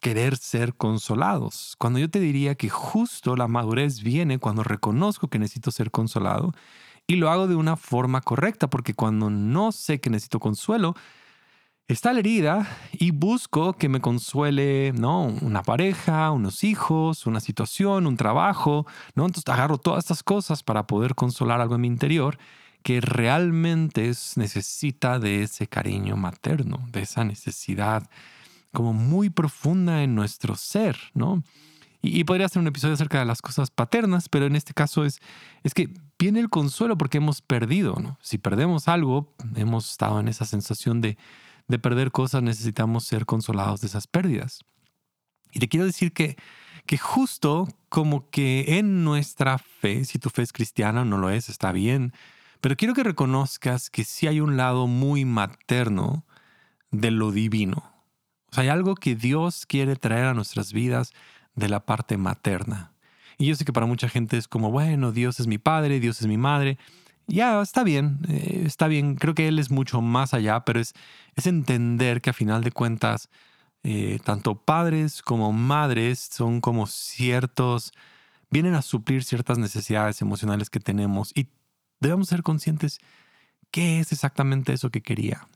querer 0.00 0.36
ser 0.36 0.74
consolados. 0.74 1.74
Cuando 1.78 1.98
yo 1.98 2.10
te 2.10 2.20
diría 2.20 2.54
que 2.54 2.68
justo 2.68 3.36
la 3.36 3.48
madurez 3.48 4.02
viene 4.02 4.38
cuando 4.38 4.62
reconozco 4.62 5.28
que 5.28 5.38
necesito 5.38 5.70
ser 5.70 5.90
consolado 5.90 6.52
y 7.06 7.16
lo 7.16 7.30
hago 7.30 7.46
de 7.46 7.56
una 7.56 7.76
forma 7.76 8.20
correcta, 8.20 8.70
porque 8.70 8.94
cuando 8.94 9.30
no 9.30 9.72
sé 9.72 10.00
que 10.00 10.10
necesito 10.10 10.40
consuelo, 10.40 10.94
está 11.88 12.12
la 12.12 12.20
herida 12.20 12.68
y 12.92 13.10
busco 13.10 13.74
que 13.74 13.88
me 13.88 14.00
consuele, 14.00 14.92
¿no? 14.92 15.24
Una 15.24 15.62
pareja, 15.62 16.30
unos 16.30 16.64
hijos, 16.64 17.26
una 17.26 17.40
situación, 17.40 18.06
un 18.06 18.16
trabajo, 18.16 18.86
¿no? 19.14 19.26
Entonces 19.26 19.52
agarro 19.52 19.76
todas 19.78 20.04
estas 20.04 20.22
cosas 20.22 20.62
para 20.62 20.86
poder 20.86 21.14
consolar 21.14 21.60
algo 21.60 21.74
en 21.74 21.80
mi 21.82 21.88
interior 21.88 22.38
que 22.82 23.00
realmente 23.00 24.10
necesita 24.36 25.18
de 25.18 25.42
ese 25.42 25.66
cariño 25.66 26.16
materno, 26.16 26.86
de 26.92 27.02
esa 27.02 27.24
necesidad 27.24 28.08
como 28.72 28.92
muy 28.92 29.30
profunda 29.30 30.02
en 30.02 30.14
nuestro 30.14 30.56
ser, 30.56 30.96
¿no? 31.14 31.42
Y, 32.02 32.24
podría 32.24 32.48
ser 32.48 32.60
un 32.60 32.68
episodio 32.68 32.94
acerca 32.94 33.18
de 33.18 33.26
las 33.26 33.42
cosas 33.42 33.70
paternas, 33.70 34.30
pero 34.30 34.46
en 34.46 34.56
este 34.56 34.72
caso 34.72 35.04
es, 35.04 35.20
es 35.64 35.74
que 35.74 35.90
viene 36.18 36.40
el 36.40 36.48
consuelo 36.48 36.96
porque 36.96 37.18
hemos 37.18 37.42
perdido, 37.42 37.96
¿no? 38.00 38.18
Si 38.22 38.38
perdemos 38.38 38.88
algo, 38.88 39.34
hemos 39.54 39.90
estado 39.90 40.18
en 40.18 40.28
esa 40.28 40.46
sensación 40.46 41.02
de, 41.02 41.18
de 41.68 41.78
perder 41.78 42.10
cosas, 42.10 42.42
necesitamos 42.42 43.04
ser 43.04 43.26
consolados 43.26 43.82
de 43.82 43.88
esas 43.88 44.06
pérdidas. 44.06 44.64
Y 45.52 45.58
te 45.58 45.68
quiero 45.68 45.84
decir 45.84 46.12
que, 46.12 46.36
que 46.86 46.96
justo 46.96 47.68
como 47.90 48.30
que 48.30 48.78
en 48.78 49.04
nuestra 49.04 49.58
fe, 49.58 50.06
si 50.06 50.18
tu 50.18 50.30
fe 50.30 50.42
es 50.42 50.54
cristiana 50.54 51.02
o 51.02 51.04
no 51.04 51.18
lo 51.18 51.28
es, 51.28 51.50
está 51.50 51.70
bien, 51.70 52.14
pero 52.60 52.76
quiero 52.76 52.94
que 52.94 53.04
reconozcas 53.04 53.90
que 53.90 54.04
sí 54.04 54.26
hay 54.26 54.40
un 54.40 54.56
lado 54.56 54.86
muy 54.86 55.24
materno 55.24 56.24
de 56.90 57.10
lo 57.10 57.30
divino. 57.30 57.89
O 58.50 58.54
sea, 58.54 58.62
hay 58.62 58.68
algo 58.68 58.94
que 58.94 59.14
Dios 59.14 59.66
quiere 59.66 59.96
traer 59.96 60.26
a 60.26 60.34
nuestras 60.34 60.72
vidas 60.72 61.12
de 61.54 61.68
la 61.68 61.84
parte 61.84 62.16
materna. 62.16 62.92
Y 63.38 63.46
yo 63.46 63.54
sé 63.54 63.64
que 63.64 63.72
para 63.72 63.86
mucha 63.86 64.08
gente 64.08 64.36
es 64.36 64.48
como, 64.48 64.70
bueno, 64.70 65.12
Dios 65.12 65.40
es 65.40 65.46
mi 65.46 65.58
padre, 65.58 66.00
Dios 66.00 66.20
es 66.20 66.26
mi 66.26 66.36
madre. 66.36 66.78
Ya, 67.26 67.62
está 67.62 67.84
bien, 67.84 68.18
eh, 68.28 68.64
está 68.66 68.88
bien. 68.88 69.14
Creo 69.14 69.34
que 69.34 69.48
Él 69.48 69.58
es 69.58 69.70
mucho 69.70 70.02
más 70.02 70.34
allá, 70.34 70.60
pero 70.64 70.80
es, 70.80 70.94
es 71.36 71.46
entender 71.46 72.20
que 72.20 72.30
a 72.30 72.34
final 72.34 72.62
de 72.64 72.72
cuentas, 72.72 73.30
eh, 73.82 74.18
tanto 74.24 74.56
padres 74.56 75.22
como 75.22 75.52
madres 75.52 76.18
son 76.18 76.60
como 76.60 76.86
ciertos, 76.86 77.92
vienen 78.50 78.74
a 78.74 78.82
suplir 78.82 79.24
ciertas 79.24 79.58
necesidades 79.58 80.20
emocionales 80.20 80.68
que 80.68 80.80
tenemos 80.80 81.32
y 81.34 81.48
debemos 82.00 82.28
ser 82.28 82.42
conscientes 82.42 82.98
qué 83.70 84.00
es 84.00 84.12
exactamente 84.12 84.72
eso 84.72 84.90
que 84.90 85.02
quería. 85.02 85.46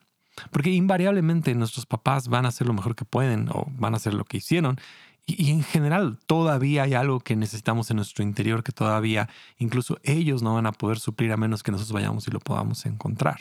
Porque 0.51 0.71
invariablemente 0.71 1.55
nuestros 1.55 1.87
papás 1.87 2.29
van 2.29 2.45
a 2.45 2.49
hacer 2.49 2.67
lo 2.67 2.73
mejor 2.73 2.97
que 2.97 3.05
pueden 3.05 3.49
o 3.51 3.67
van 3.71 3.95
a 3.95 3.97
hacer 3.99 4.15
lo 4.15 4.25
que 4.25 4.39
hicieron 4.39 4.81
Y, 5.27 5.51
en 5.51 5.63
general 5.63 6.19
todavía 6.27 6.83
hay 6.83 6.95
algo 6.95 7.21
que 7.21 7.37
necesitamos 7.37 7.91
en 7.91 7.97
nuestro 7.97 8.25
interior 8.25 8.63
que 8.63 8.73
todavía 8.73 9.29
incluso 9.59 9.99
ellos 10.03 10.43
no 10.43 10.55
van 10.55 10.67
a 10.67 10.73
poder 10.73 10.99
suplir 10.99 11.33
a 11.33 11.37
menos 11.37 11.63
que 11.63 11.73
nosotros 11.73 11.93
vayamos 11.93 12.27
y 12.29 12.31
lo 12.31 12.41
podamos 12.41 12.85
encontrar. 12.87 13.39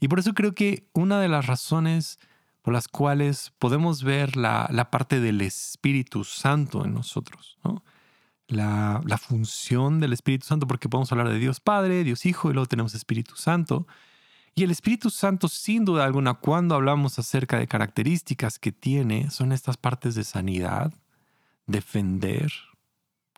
Y 0.00 0.08
por 0.08 0.20
eso 0.20 0.32
creo 0.34 0.54
que 0.54 0.88
una 0.92 1.20
de 1.20 1.28
las 1.28 1.46
razones 1.46 2.18
por 2.62 2.74
las 2.74 2.88
cuales 2.88 3.52
podemos 3.58 4.02
ver 4.02 4.36
la, 4.36 4.88
parte 4.90 5.20
del 5.20 5.40
Espíritu 5.40 6.24
Santo 6.24 6.84
en 6.84 6.94
nosotros, 6.94 7.58
la, 8.46 9.00
la, 9.04 9.18
función 9.18 10.00
del 10.00 10.12
Espíritu 10.12 10.46
Santo, 10.46 10.66
porque 10.66 10.88
podemos 10.88 11.10
hablar 11.10 11.28
de 11.30 11.38
Dios 11.38 11.60
Padre, 11.60 12.04
Dios 12.04 12.26
Hijo 12.26 12.50
y 12.50 12.54
luego 12.54 12.66
tenemos 12.66 12.94
Espíritu 12.94 13.36
Santo. 13.36 13.86
Y 14.58 14.64
el 14.64 14.72
Espíritu 14.72 15.08
Santo, 15.10 15.46
sin 15.46 15.84
duda 15.84 16.04
alguna, 16.04 16.34
cuando 16.34 16.74
hablamos 16.74 17.16
acerca 17.20 17.60
de 17.60 17.68
características 17.68 18.58
que 18.58 18.72
tiene, 18.72 19.30
son 19.30 19.52
estas 19.52 19.76
partes 19.76 20.16
de 20.16 20.24
sanidad, 20.24 20.92
defender, 21.68 22.50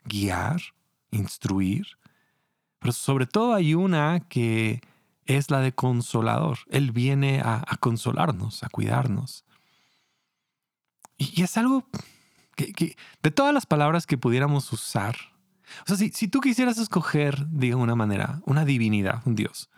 guiar, 0.07 0.63
instruir. 1.11 1.99
Pero 2.79 2.93
sobre 2.93 3.27
todo 3.27 3.53
hay 3.53 3.75
una 3.75 4.21
que 4.31 4.81
es 5.27 5.51
la 5.51 5.61
de 5.61 5.73
consolador. 5.73 6.61
Él 6.71 6.91
viene 6.91 7.43
a, 7.45 7.67
consolarnos, 7.81 8.63
a 8.63 8.71
cuidarnos. 8.71 9.45
Y, 11.19 11.43
es 11.43 11.59
algo 11.59 11.87
que, 12.57 12.97
de 13.23 13.31
todas 13.31 13.53
las 13.53 13.67
palabras 13.67 14.07
que 14.07 14.17
pudiéramos 14.17 14.73
usar, 14.73 15.17
o 15.85 15.87
sea, 15.87 15.99
si, 15.99 16.09
si 16.13 16.29
tú 16.29 16.41
quisieras 16.41 16.79
escoger, 16.79 17.47
de 17.49 17.75
una 17.75 17.95
manera, 17.95 18.41
una 18.47 18.65
divinidad, 18.65 19.21
un 19.27 19.35
Dios, 19.35 19.69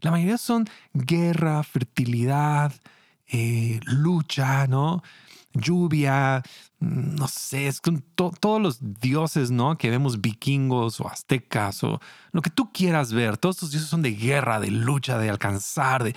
la 0.00 0.10
mayoría 0.10 0.38
son 0.38 0.66
guerra, 0.92 1.62
fertilidad, 1.62 2.72
eh, 3.26 3.80
lucha, 3.84 4.66
¿no? 4.66 5.02
Lluvia, 5.52 6.42
mm, 6.78 7.16
no 7.16 7.28
sé, 7.28 7.66
es 7.68 7.80
con 7.80 8.02
todos 8.14 8.60
los 8.60 8.78
dioses, 9.00 9.50
¿no? 9.50 9.76
Que 9.78 9.90
vemos 9.90 10.20
vikingos 10.20 11.00
o 11.00 11.08
aztecas 11.08 11.82
o 11.84 12.00
lo 12.32 12.42
que 12.42 12.50
tú 12.50 12.72
quieras 12.72 13.12
ver. 13.12 13.36
Todos 13.36 13.56
estos 13.56 13.70
dioses 13.72 13.88
son 13.88 14.02
de 14.02 14.12
guerra, 14.12 14.60
de 14.60 14.70
lucha, 14.70 15.18
de 15.18 15.30
alcanzar, 15.30 16.04
de, 16.04 16.14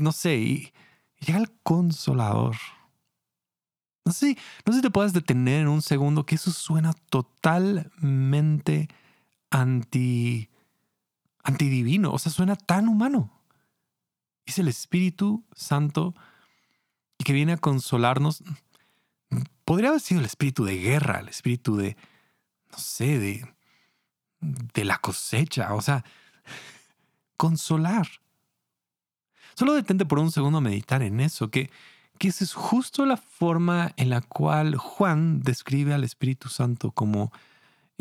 no 0.00 0.12
sé, 0.12 0.36
y, 0.36 0.72
llega 1.20 1.38
el 1.38 1.50
consolador. 1.62 2.56
No 4.04 4.12
sé, 4.12 4.36
no 4.66 4.72
sé 4.72 4.78
si 4.78 4.82
te 4.82 4.90
puedes 4.90 5.12
detener 5.12 5.62
en 5.62 5.68
un 5.68 5.82
segundo 5.82 6.26
que 6.26 6.34
eso 6.34 6.50
suena 6.50 6.92
totalmente 7.08 8.88
anti 9.50 10.48
antidivino, 11.42 12.12
o 12.12 12.18
sea, 12.18 12.32
suena 12.32 12.56
tan 12.56 12.88
humano. 12.88 13.30
Es 14.46 14.58
el 14.58 14.68
Espíritu 14.68 15.44
Santo 15.54 16.14
y 17.18 17.24
que 17.24 17.32
viene 17.32 17.52
a 17.52 17.58
consolarnos. 17.58 18.42
Podría 19.64 19.90
haber 19.90 20.00
sido 20.00 20.20
el 20.20 20.26
espíritu 20.26 20.64
de 20.64 20.76
guerra, 20.76 21.20
el 21.20 21.28
espíritu 21.28 21.76
de, 21.76 21.96
no 22.70 22.78
sé, 22.78 23.18
de, 23.18 23.54
de 24.40 24.84
la 24.84 24.98
cosecha, 24.98 25.74
o 25.74 25.80
sea, 25.80 26.04
consolar. 27.36 28.08
Solo 29.54 29.74
detente 29.74 30.04
por 30.04 30.18
un 30.18 30.32
segundo 30.32 30.58
a 30.58 30.62
meditar 30.62 31.02
en 31.02 31.20
eso, 31.20 31.50
que, 31.50 31.70
que 32.18 32.28
esa 32.28 32.44
es 32.44 32.54
justo 32.54 33.06
la 33.06 33.16
forma 33.16 33.92
en 33.96 34.10
la 34.10 34.20
cual 34.20 34.76
Juan 34.76 35.42
describe 35.42 35.94
al 35.94 36.04
Espíritu 36.04 36.48
Santo 36.48 36.90
como 36.90 37.32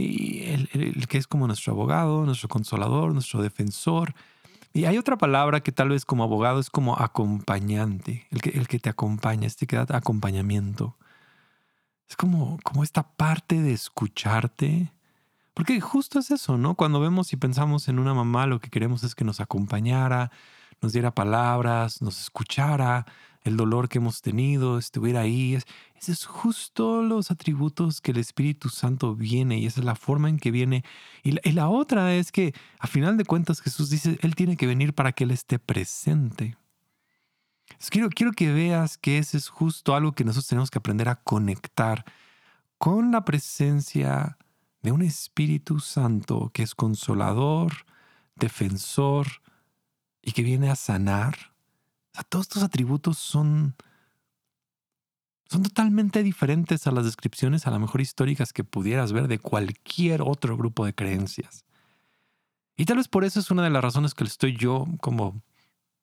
y 0.02 0.44
el, 0.74 1.08
que 1.08 1.18
es 1.18 1.28
como 1.28 1.48
nuestro 1.48 1.74
abogado, 1.74 2.26
nuestro 2.26 2.50
consolador, 2.50 3.14
nuestro 3.14 3.42
defensor. 3.42 4.14
Y 4.74 4.86
hay 4.86 4.98
otra 4.98 5.18
palabra 5.18 5.62
que 5.62 5.72
tal 5.72 5.90
vez 5.90 6.06
como 6.06 6.24
abogado 6.24 6.60
es 6.60 6.70
como 6.70 6.98
acompañante, 6.98 8.28
el 8.32 8.42
que, 8.42 8.50
el 8.52 8.68
que 8.68 8.80
te 8.80 8.90
acompaña, 8.90 9.48
este 9.48 9.68
que 9.68 9.76
da 9.76 9.86
acompañamiento. 9.90 10.98
Es 12.10 12.16
como, 12.16 12.58
como 12.64 12.84
esta 12.84 13.04
parte 13.04 13.62
de 13.62 13.74
escucharte. 13.74 14.92
Porque 15.54 15.80
justo 15.82 16.20
es 16.20 16.32
eso, 16.32 16.58
¿no? 16.58 16.76
Cuando 16.76 17.00
vemos 17.00 17.34
y 17.34 17.38
pensamos 17.38 17.88
en 17.88 18.00
una 18.00 18.14
mamá, 18.14 18.48
lo 18.48 18.60
que 18.60 18.70
queremos 18.70 19.04
es 19.04 19.16
que 19.16 19.26
nos 19.26 19.42
acompañara, 19.42 20.32
nos 20.82 20.94
diera 20.94 21.12
palabras, 21.12 22.02
nos 22.02 22.22
escuchara, 22.22 23.06
el 23.44 23.58
dolor 23.58 23.90
que 23.90 23.98
hemos 23.98 24.22
tenido, 24.22 24.78
estuviera 24.78 25.22
ahí. 25.22 25.56
Esos 25.56 26.10
es 26.10 26.26
justo 26.26 27.02
los 27.02 27.32
atributos 27.32 28.02
que 28.02 28.12
el 28.12 28.18
Espíritu 28.18 28.70
Santo 28.70 29.16
viene 29.16 29.60
y 29.60 29.66
esa 29.66 29.82
es 29.82 29.86
la 29.86 29.96
forma 29.96 30.30
en 30.30 30.38
que 30.38 30.52
viene. 30.52 30.84
Y 31.24 31.32
la, 31.52 31.70
otra 31.70 32.16
es 32.16 32.32
que 32.32 32.54
a 32.80 32.88
final 32.88 33.18
de 33.18 33.26
cuentas 33.26 33.62
Jesús 33.62 33.90
dice, 33.90 34.18
Él 34.22 34.36
tiene 34.36 34.58
que 34.58 34.68
venir 34.68 34.94
para 34.94 35.12
que 35.12 35.24
Él 35.24 35.32
esté 35.32 35.60
presente. 35.60 36.58
quiero, 37.90 38.10
quiero 38.10 38.32
que 38.32 38.52
veas 38.52 38.98
que 38.98 39.18
ese 39.18 39.38
es 39.38 39.50
justo 39.50 39.96
algo 39.96 40.14
que 40.14 40.24
nosotros 40.24 40.48
tenemos 40.48 40.70
que 40.70 40.80
aprender 40.80 41.10
a 41.10 41.16
conectar 41.16 42.06
con 42.78 43.12
la 43.12 43.26
presencia 43.26 44.38
de 44.82 44.92
un 44.92 45.02
Espíritu 45.02 45.80
Santo 45.80 46.50
que 46.54 46.64
es 46.64 46.74
consolador, 46.74 47.86
defensor 48.36 49.28
y 50.22 50.32
que 50.32 50.44
viene 50.44 50.70
a 50.70 50.76
sanar 50.76 51.51
todos 52.30 52.46
estos 52.46 52.64
atributos 52.64 53.18
son, 53.18 53.76
son 55.46 55.64
totalmente 55.64 56.24
diferentes 56.24 56.88
a 56.88 56.92
las 56.92 57.06
descripciones, 57.06 57.68
a 57.68 57.72
lo 57.72 57.80
mejor 57.80 58.02
históricas, 58.02 58.54
que 58.54 58.64
pudieras 58.64 59.14
ver 59.14 59.28
de 59.28 59.40
cualquier 59.40 60.22
otro 60.22 60.58
grupo 60.58 60.86
de 60.86 60.94
creencias. 60.94 61.66
Y 62.76 62.86
tal 62.86 62.98
vez 62.98 63.08
por 63.08 63.24
eso 63.24 63.40
es 63.40 63.52
una 63.52 63.64
de 63.64 63.70
las 63.70 63.84
razones 63.84 64.14
que 64.14 64.24
estoy 64.24 64.58
yo 64.58 64.86
como 65.00 65.42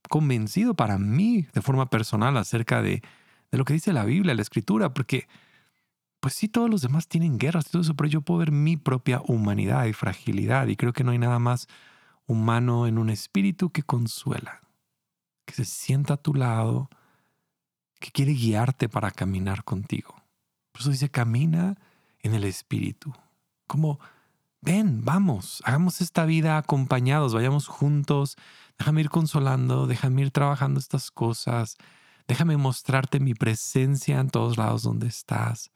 convencido 0.09 0.75
para 0.75 0.99
mí 0.99 1.47
de 1.53 1.61
forma 1.61 1.91
personal 1.91 2.37
acerca 2.37 2.83
de, 2.83 3.03
de 3.51 3.59
lo 3.59 3.65
que 3.65 3.75
dice 3.75 3.93
la 3.93 4.05
Biblia, 4.05 4.35
la 4.35 4.43
Escritura, 4.43 4.95
porque 4.95 5.29
pues 6.21 6.35
sí, 6.35 6.49
todos 6.49 6.69
los 6.69 6.83
demás 6.83 7.07
tienen 7.07 7.39
guerras 7.39 7.67
y 7.69 7.71
todo 7.71 7.83
eso, 7.83 7.95
pero 7.95 8.09
yo 8.09 8.23
puedo 8.23 8.39
ver 8.39 8.51
mi 8.51 8.77
propia 8.77 9.21
humanidad 9.27 9.87
y 9.87 9.93
fragilidad 9.93 10.67
y 10.67 10.77
creo 10.77 10.93
que 10.93 11.05
no 11.05 11.13
hay 11.13 11.19
nada 11.19 11.39
más 11.39 11.69
humano 12.27 12.87
en 12.87 12.99
un 12.99 13.11
espíritu 13.11 13.71
que 13.71 13.83
consuela 13.83 14.63
que 15.49 15.55
se 15.55 15.65
sienta 15.65 16.15
a 16.15 16.17
tu 16.19 16.35
lado, 16.35 16.91
que 17.99 18.11
quiere 18.11 18.33
guiarte 18.33 18.91
para 18.91 19.11
caminar 19.11 19.65
contigo. 19.65 20.15
Por 20.73 20.83
eso 20.83 20.91
dice, 20.91 21.11
camina 21.11 21.79
en 22.21 22.35
el 22.35 22.45
Espíritu. 22.45 23.15
Como, 23.67 23.99
ven, 24.61 25.07
vamos, 25.07 25.63
hagamos 25.65 26.03
esta 26.03 26.27
vida 26.27 26.59
acompañados, 26.59 27.33
vayamos 27.33 27.67
juntos, 27.67 28.37
déjame 28.79 29.01
ir 29.01 29.09
consolando, 29.09 29.87
déjame 29.87 30.21
ir 30.21 30.33
trabajando 30.33 30.79
estas 30.79 31.11
cosas, 31.11 31.79
déjame 32.27 32.59
mostrarte 32.59 33.19
mi 33.19 33.33
presencia 33.33 34.21
en 34.21 34.29
todos 34.29 34.59
lados 34.59 34.83
donde 34.83 35.07
estás. 35.07 35.71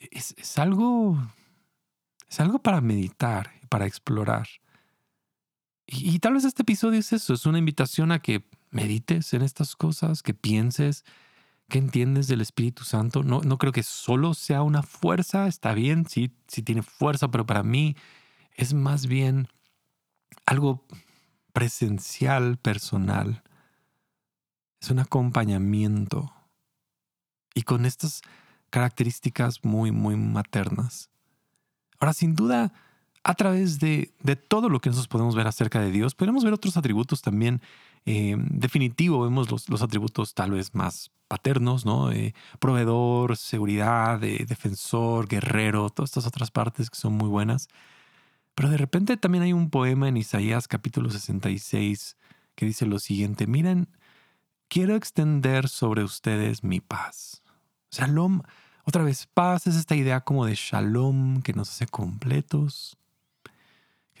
Es, 0.00 0.58
algo, 0.58 1.16
es 2.28 2.40
algo 2.40 2.58
para 2.58 2.80
meditar, 2.80 3.52
para 3.68 3.86
explorar. 3.86 4.48
Y, 5.92 6.20
tal 6.20 6.34
vez 6.34 6.44
este 6.44 6.62
episodio 6.62 7.00
es 7.00 7.12
eso, 7.12 7.34
es 7.34 7.46
una 7.46 7.58
invitación 7.58 8.12
a 8.12 8.20
que 8.20 8.44
medites 8.70 9.34
en 9.34 9.42
estas 9.42 9.74
cosas, 9.74 10.22
que 10.22 10.34
pienses, 10.34 11.04
que 11.68 11.78
entiendes 11.78 12.28
del 12.28 12.40
Espíritu 12.40 12.84
Santo. 12.84 13.24
No, 13.24 13.40
no 13.40 13.58
creo 13.58 13.72
que 13.72 13.82
solo 13.82 14.34
sea 14.34 14.62
una 14.62 14.84
fuerza, 14.84 15.48
está 15.48 15.74
bien, 15.74 16.06
sí, 16.08 16.32
sí 16.46 16.62
tiene 16.62 16.82
fuerza, 16.82 17.32
pero 17.32 17.44
para 17.44 17.64
mí 17.64 17.96
es 18.54 18.72
más 18.72 19.06
bien 19.06 19.48
algo 20.46 20.86
presencial, 21.52 22.56
personal. 22.56 23.42
Es 24.80 24.90
un 24.90 25.00
acompañamiento. 25.00 26.32
Y 27.52 27.62
con 27.62 27.84
estas 27.84 28.22
características 28.70 29.64
muy, 29.64 29.90
muy 29.90 30.14
maternas. 30.14 31.10
Ahora, 31.98 32.12
sin 32.12 32.36
duda, 32.36 32.72
a 33.22 33.34
través 33.34 33.78
de, 33.78 34.12
todo 34.48 34.68
lo 34.68 34.80
que 34.80 34.90
nosotros 34.90 35.08
podemos 35.08 35.34
ver 35.34 35.46
acerca 35.46 35.80
de 35.80 35.90
Dios, 35.90 36.14
podemos 36.14 36.44
ver 36.44 36.52
otros 36.52 36.76
atributos 36.76 37.22
también. 37.22 37.60
Eh, 38.06 38.36
definitivo, 38.38 39.22
vemos 39.22 39.50
los, 39.50 39.82
atributos 39.82 40.34
tal 40.34 40.52
vez 40.52 40.74
más 40.74 41.10
paternos, 41.28 41.84
¿no? 41.84 42.10
Eh, 42.12 42.34
proveedor, 42.58 43.36
seguridad, 43.36 44.22
eh, 44.24 44.44
defensor, 44.48 45.28
guerrero, 45.28 45.90
todas 45.90 46.10
estas 46.10 46.26
otras 46.26 46.50
partes 46.50 46.88
que 46.90 46.96
son 46.96 47.14
muy 47.14 47.28
buenas. 47.28 47.68
Pero 48.54 48.70
de 48.70 48.78
repente 48.78 49.16
también 49.16 49.44
hay 49.44 49.52
un 49.52 49.70
poema 49.70 50.08
en 50.08 50.16
Isaías 50.16 50.66
capítulo 50.68 51.10
66 51.10 52.16
que 52.54 52.66
dice 52.66 52.86
lo 52.86 52.98
siguiente, 52.98 53.46
miren, 53.46 53.88
quiero 54.68 54.96
extender 54.96 55.68
sobre 55.68 56.04
ustedes 56.04 56.64
mi 56.64 56.80
paz. 56.80 57.42
Shalom, 57.90 58.42
otra 58.84 59.02
vez, 59.02 59.26
paz 59.32 59.66
es 59.66 59.76
esta 59.76 59.94
idea 59.94 60.20
como 60.22 60.46
de 60.46 60.54
shalom 60.54 61.42
que 61.42 61.52
nos 61.52 61.70
hace 61.70 61.86
completos, 61.86 62.98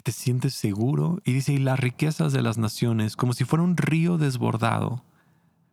te 0.02 0.12
sientes 0.12 0.54
seguro. 0.54 1.20
Y 1.24 1.32
dice, 1.32 1.52
y 1.52 1.58
las 1.58 1.78
riquezas 1.78 2.32
de 2.32 2.42
las 2.42 2.58
naciones, 2.58 3.16
como 3.16 3.32
si 3.32 3.44
fuera 3.44 3.62
un 3.62 3.76
río 3.76 4.18
desbordado. 4.18 5.04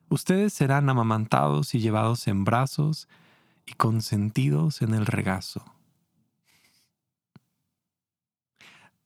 Ustedes 0.09 0.53
serán 0.53 0.89
amamantados 0.89 1.75
y 1.75 1.79
llevados 1.79 2.27
en 2.27 2.45
brazos 2.45 3.07
y 3.65 3.73
consentidos 3.73 4.81
en 4.81 4.93
el 4.93 5.05
regazo. 5.05 5.63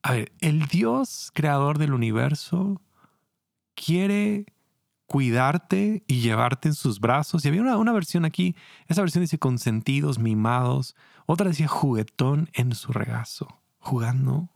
A 0.04 0.13
ver, 0.13 0.32
el 0.40 0.66
Dios 0.68 1.32
creador 1.34 1.78
del 1.78 1.94
universo 1.94 2.82
quiere 3.75 4.46
cuidarte 5.06 6.04
y 6.08 6.22
llevarte 6.22 6.70
en 6.70 6.74
sus 6.74 7.00
brazos. 7.00 7.44
Y 7.44 7.50
había 7.50 7.62
una, 7.62 7.78
una 7.78 7.92
versión 7.92 8.25
aquí, 8.25 8.56
esa 8.88 9.01
versión 9.01 9.24
dice 9.24 9.38
consentidos, 9.38 10.20
mimados, 10.20 10.96
otra 11.25 11.50
decía 11.50 11.68
juguetón 11.68 12.50
en 12.54 12.74
su 12.74 12.94
regazo, 12.94 13.60
jugando. 13.80 14.50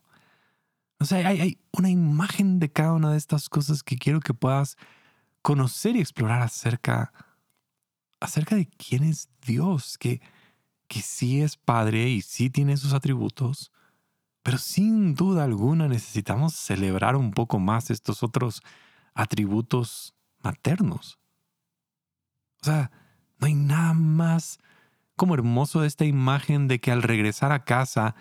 O 0.99 1.05
sea, 1.05 1.27
hay, 1.27 1.41
hay 1.41 1.59
una 1.71 1.89
imagen 1.89 2.59
de 2.59 2.71
cada 2.71 2.93
una 2.93 3.11
de 3.11 3.17
estas 3.17 3.49
cosas 3.49 3.83
que 3.83 3.97
quiero 3.97 4.19
que 4.19 4.33
puedas 4.33 4.77
conocer 5.41 5.95
y 5.95 5.99
explorar 5.99 6.41
acerca, 6.41 7.13
acerca 8.19 8.55
de 8.55 8.67
quién 8.67 9.03
es 9.03 9.29
Dios, 9.45 9.97
que, 9.97 10.21
que 10.87 11.01
sí 11.01 11.41
es 11.41 11.57
Padre 11.57 12.09
y 12.09 12.21
sí 12.21 12.49
tiene 12.49 12.77
sus 12.77 12.93
atributos, 12.93 13.71
pero 14.41 14.57
sin 14.57 15.15
duda 15.15 15.43
alguna 15.43 15.87
necesitamos 15.87 16.55
celebrar 16.55 17.15
un 17.15 17.31
poco 17.31 17.59
más 17.59 17.89
estos 17.89 18.23
otros 18.23 18.61
atributos 19.13 20.15
maternos. 20.41 21.19
O 22.61 22.65
sea, 22.65 22.91
no 23.39 23.47
hay 23.47 23.53
nada 23.53 23.93
más 23.93 24.59
como 25.15 25.33
hermoso 25.33 25.81
de 25.81 25.87
esta 25.87 26.05
imagen 26.05 26.67
de 26.67 26.79
que 26.79 26.91
al 26.91 27.03
regresar 27.03 27.51
a 27.51 27.65
casa 27.65 28.15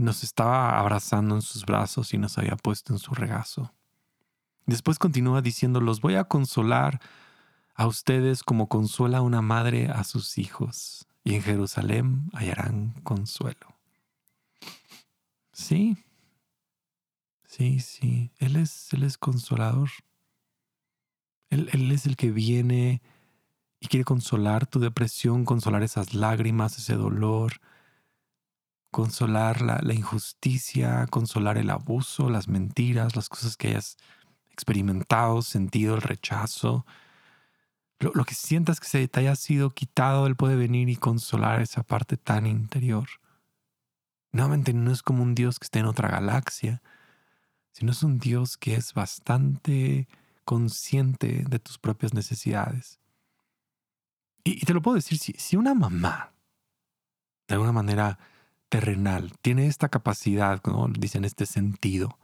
nos 0.00 0.24
estaba 0.24 0.78
abrazando 0.78 1.34
en 1.34 1.42
sus 1.42 1.64
brazos 1.64 2.14
y 2.14 2.18
nos 2.18 2.38
había 2.38 2.56
puesto 2.56 2.92
en 2.92 2.98
su 2.98 3.14
regazo. 3.14 3.72
Después 4.66 4.98
continúa 4.98 5.42
diciendo, 5.42 5.80
los 5.80 6.00
voy 6.00 6.14
a 6.14 6.24
consolar 6.24 7.00
a 7.74 7.86
ustedes 7.86 8.42
como 8.42 8.68
consuela 8.68 9.22
una 9.22 9.42
madre 9.42 9.88
a 9.88 10.04
sus 10.04 10.38
hijos, 10.38 11.06
y 11.24 11.34
en 11.34 11.42
Jerusalén 11.42 12.30
hallarán 12.32 12.92
consuelo. 13.02 13.76
Sí, 15.52 15.96
sí, 17.46 17.80
sí, 17.80 18.30
Él 18.38 18.56
es, 18.56 18.92
él 18.92 19.02
es 19.02 19.18
consolador. 19.18 19.90
Él, 21.50 21.68
él 21.72 21.90
es 21.90 22.06
el 22.06 22.16
que 22.16 22.30
viene 22.30 23.02
y 23.80 23.88
quiere 23.88 24.04
consolar 24.04 24.66
tu 24.66 24.78
depresión, 24.78 25.44
consolar 25.44 25.82
esas 25.82 26.14
lágrimas, 26.14 26.78
ese 26.78 26.94
dolor, 26.94 27.60
consolar 28.90 29.62
la, 29.62 29.94
injusticia, 29.94 31.06
consolar 31.08 31.58
el 31.58 31.70
abuso, 31.70 32.28
las 32.28 32.48
mentiras, 32.48 33.16
las 33.16 33.28
cosas 33.28 33.56
que 33.56 33.68
hayas 33.68 33.96
experimentado, 34.50 35.42
sentido, 35.42 35.94
el 35.94 36.02
rechazo. 36.02 36.84
Lo, 37.98 38.12
lo, 38.14 38.24
que 38.24 38.34
sientas 38.34 38.80
que 38.80 38.88
se 38.88 39.06
te 39.08 39.20
haya 39.20 39.36
sido 39.36 39.70
quitado, 39.70 40.26
Él 40.26 40.36
puede 40.36 40.56
venir 40.56 40.88
y 40.88 40.96
consolar 40.96 41.62
esa 41.62 41.82
parte 41.82 42.16
tan 42.16 42.46
interior. 42.46 43.08
Nuevamente 44.32 44.72
no 44.72 44.92
es 44.92 45.02
como 45.02 45.22
un 45.22 45.34
Dios 45.34 45.58
que 45.58 45.64
esté 45.64 45.80
en 45.80 45.86
otra 45.86 46.08
galaxia, 46.08 46.82
sino 47.72 47.92
es 47.92 48.02
un 48.02 48.18
Dios 48.18 48.56
que 48.56 48.74
es 48.74 48.94
bastante 48.94 50.08
consciente 50.44 51.44
de 51.48 51.58
tus 51.58 51.78
propias 51.78 52.14
necesidades. 52.14 52.98
Y, 54.44 54.52
y 54.52 54.60
te 54.60 54.74
lo 54.74 54.82
puedo 54.82 54.96
decir, 54.96 55.18
si, 55.18 55.32
si, 55.34 55.56
una 55.56 55.74
mamá, 55.74 56.32
de 57.46 57.54
alguna 57.54 57.72
manera 57.72 58.18
terrenal, 58.70 59.32
tiene 59.42 59.66
esta 59.66 59.90
capacidad, 59.90 60.62
¿no? 60.64 60.88
dice 60.88 61.18
en 61.18 61.26
este 61.26 61.44
sentido, 61.44 62.18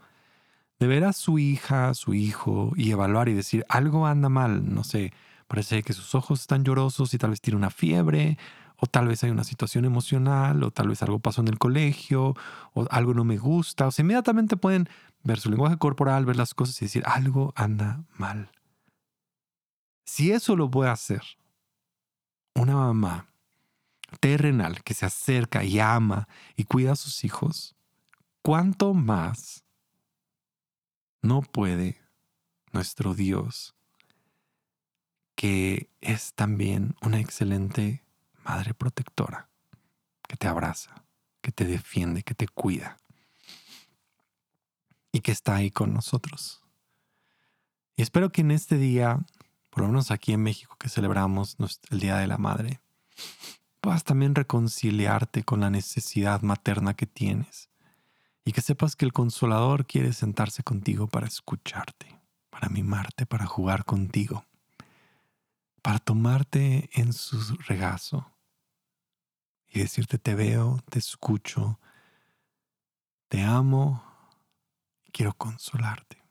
de 0.79 0.87
ver 0.87 1.05
a 1.05 1.13
su 1.13 1.39
hija, 1.39 1.93
su 1.95 2.15
hijo, 2.15 2.73
y 2.77 2.93
evaluar 2.93 3.29
y 3.29 3.35
decir, 3.35 3.67
algo 3.69 4.07
anda 4.07 4.29
mal, 4.31 4.73
no 4.75 4.85
sé, 4.85 5.13
parece 5.49 5.83
que 5.83 5.93
sus 5.93 6.15
ojos 6.15 6.41
están 6.41 6.65
llorosos 6.65 7.13
y 7.13 7.19
tal 7.19 7.31
vez 7.31 7.41
tiene 7.41 7.59
una 7.59 7.71
fiebre, 7.71 8.39
o 8.79 8.87
tal 8.87 9.09
vez 9.09 9.25
hay 9.25 9.31
una 9.31 9.45
situación 9.45 9.85
emocional, 9.85 10.63
o 10.63 10.71
tal 10.71 10.89
vez 10.89 11.03
algo 11.03 11.19
pasó 11.19 11.41
en 11.41 11.49
el 11.49 11.59
colegio, 11.59 12.35
o 12.75 12.87
algo 12.91 13.15
no 13.15 13.25
me 13.25 13.39
gusta. 13.39 13.87
O 13.87 13.91
sea, 13.91 14.03
inmediatamente 14.03 14.57
pueden 14.57 14.89
ver 15.23 15.41
su 15.41 15.51
lenguaje 15.51 15.79
corporal, 15.79 16.27
ver 16.27 16.37
las 16.37 16.55
cosas 16.55 16.81
y 16.83 16.85
decir, 16.85 17.03
algo 17.07 17.53
anda 17.57 18.05
mal. 18.19 18.51
Si 20.05 20.31
eso 20.31 20.57
lo 20.57 20.71
puede 20.71 20.91
hacer 20.91 21.23
una 22.55 22.75
mamá 22.75 23.29
terrenal 24.21 24.83
que 24.83 24.95
se 24.95 25.07
acerca 25.07 25.65
y 25.65 25.81
ama 25.81 26.29
y 26.57 26.65
cuida 26.65 26.93
a 26.93 26.97
sus 26.97 27.25
hijos, 27.25 27.77
¿cuánto 28.43 28.95
más 28.95 29.65
no 31.23 31.43
puede 31.43 32.01
nuestro 32.73 33.15
Dios, 33.15 33.75
que 35.35 35.91
es 36.01 36.35
también 36.35 36.95
una 37.03 37.21
excelente 37.21 38.05
madre 38.45 38.75
protectora, 38.75 39.51
que 40.29 40.37
te 40.37 40.47
abraza, 40.47 41.05
que 41.41 41.53
te 41.53 41.65
defiende, 41.65 42.23
que 42.23 42.35
te 42.35 42.47
cuida 42.49 42.99
y 45.13 45.21
que 45.21 45.33
está 45.33 45.57
ahí 45.57 45.71
con 45.71 45.93
nosotros. 45.93 46.63
Y 47.97 48.03
espero 48.03 48.31
que 48.31 48.43
en 48.43 48.51
este 48.51 48.77
día, 48.77 49.21
por 49.71 49.83
lo 49.83 49.89
menos 49.89 50.11
aquí 50.11 50.33
en 50.33 50.43
México 50.43 50.77
que 50.79 50.89
celebramos 50.89 51.57
el 51.91 52.01
Día 52.01 52.19
de 52.19 52.27
la 52.27 52.39
Madre, 52.39 52.81
puedas 53.87 54.03
también 54.03 54.35
reconciliarte 54.35 55.45
con 55.45 55.61
la 55.61 55.71
necesidad 55.71 56.43
materna 56.43 56.95
que 56.95 57.07
tienes 57.07 57.71
y 58.45 58.51
que 58.51 58.61
sepas 58.61 58.97
que 58.97 59.05
el 59.05 59.13
consolador 59.13 59.87
quiere 59.87 60.13
sentarse 60.13 60.65
contigo 60.65 61.07
para 61.07 61.29
escucharte, 61.29 62.21
para 62.51 62.69
mimarte, 62.69 63.27
para 63.27 63.47
jugar 63.47 63.85
contigo, 63.85 64.45
para 65.83 66.01
tomarte 66.01 66.91
en 66.95 67.13
su 67.13 67.39
regazo 67.59 68.33
y 69.69 69.79
decirte 69.79 70.19
te 70.19 70.35
veo, 70.35 70.81
te 70.91 70.99
escucho, 70.99 71.79
te 73.29 73.43
amo 73.43 74.03
quiero 75.13 75.33
consolarte. 75.33 76.25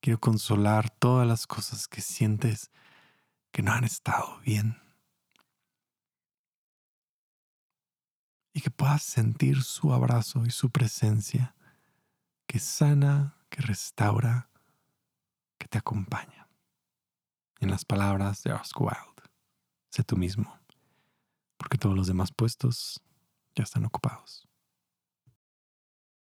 Quiero 0.00 0.18
consolar 0.20 0.88
todas 0.88 1.28
las 1.28 1.46
cosas 1.46 1.86
que 1.86 2.00
sientes 2.00 2.70
que 3.52 3.60
no 3.60 3.72
han 3.72 3.84
estado 3.84 4.40
bien. 4.40 4.85
Y 8.56 8.62
que 8.62 8.70
puedas 8.70 9.02
sentir 9.02 9.62
su 9.62 9.92
abrazo 9.92 10.46
y 10.46 10.50
su 10.50 10.70
presencia 10.70 11.54
que 12.46 12.58
sana, 12.58 13.36
que 13.50 13.60
restaura, 13.60 14.48
que 15.58 15.68
te 15.68 15.76
acompaña. 15.76 16.48
En 17.60 17.70
las 17.70 17.84
palabras 17.84 18.42
de 18.44 18.54
Oscar 18.54 18.82
Wilde, 18.82 19.30
sé 19.90 20.04
tú 20.04 20.16
mismo 20.16 20.58
porque 21.58 21.76
todos 21.76 21.94
los 21.94 22.06
demás 22.06 22.32
puestos 22.32 23.02
ya 23.54 23.64
están 23.64 23.84
ocupados. 23.84 24.46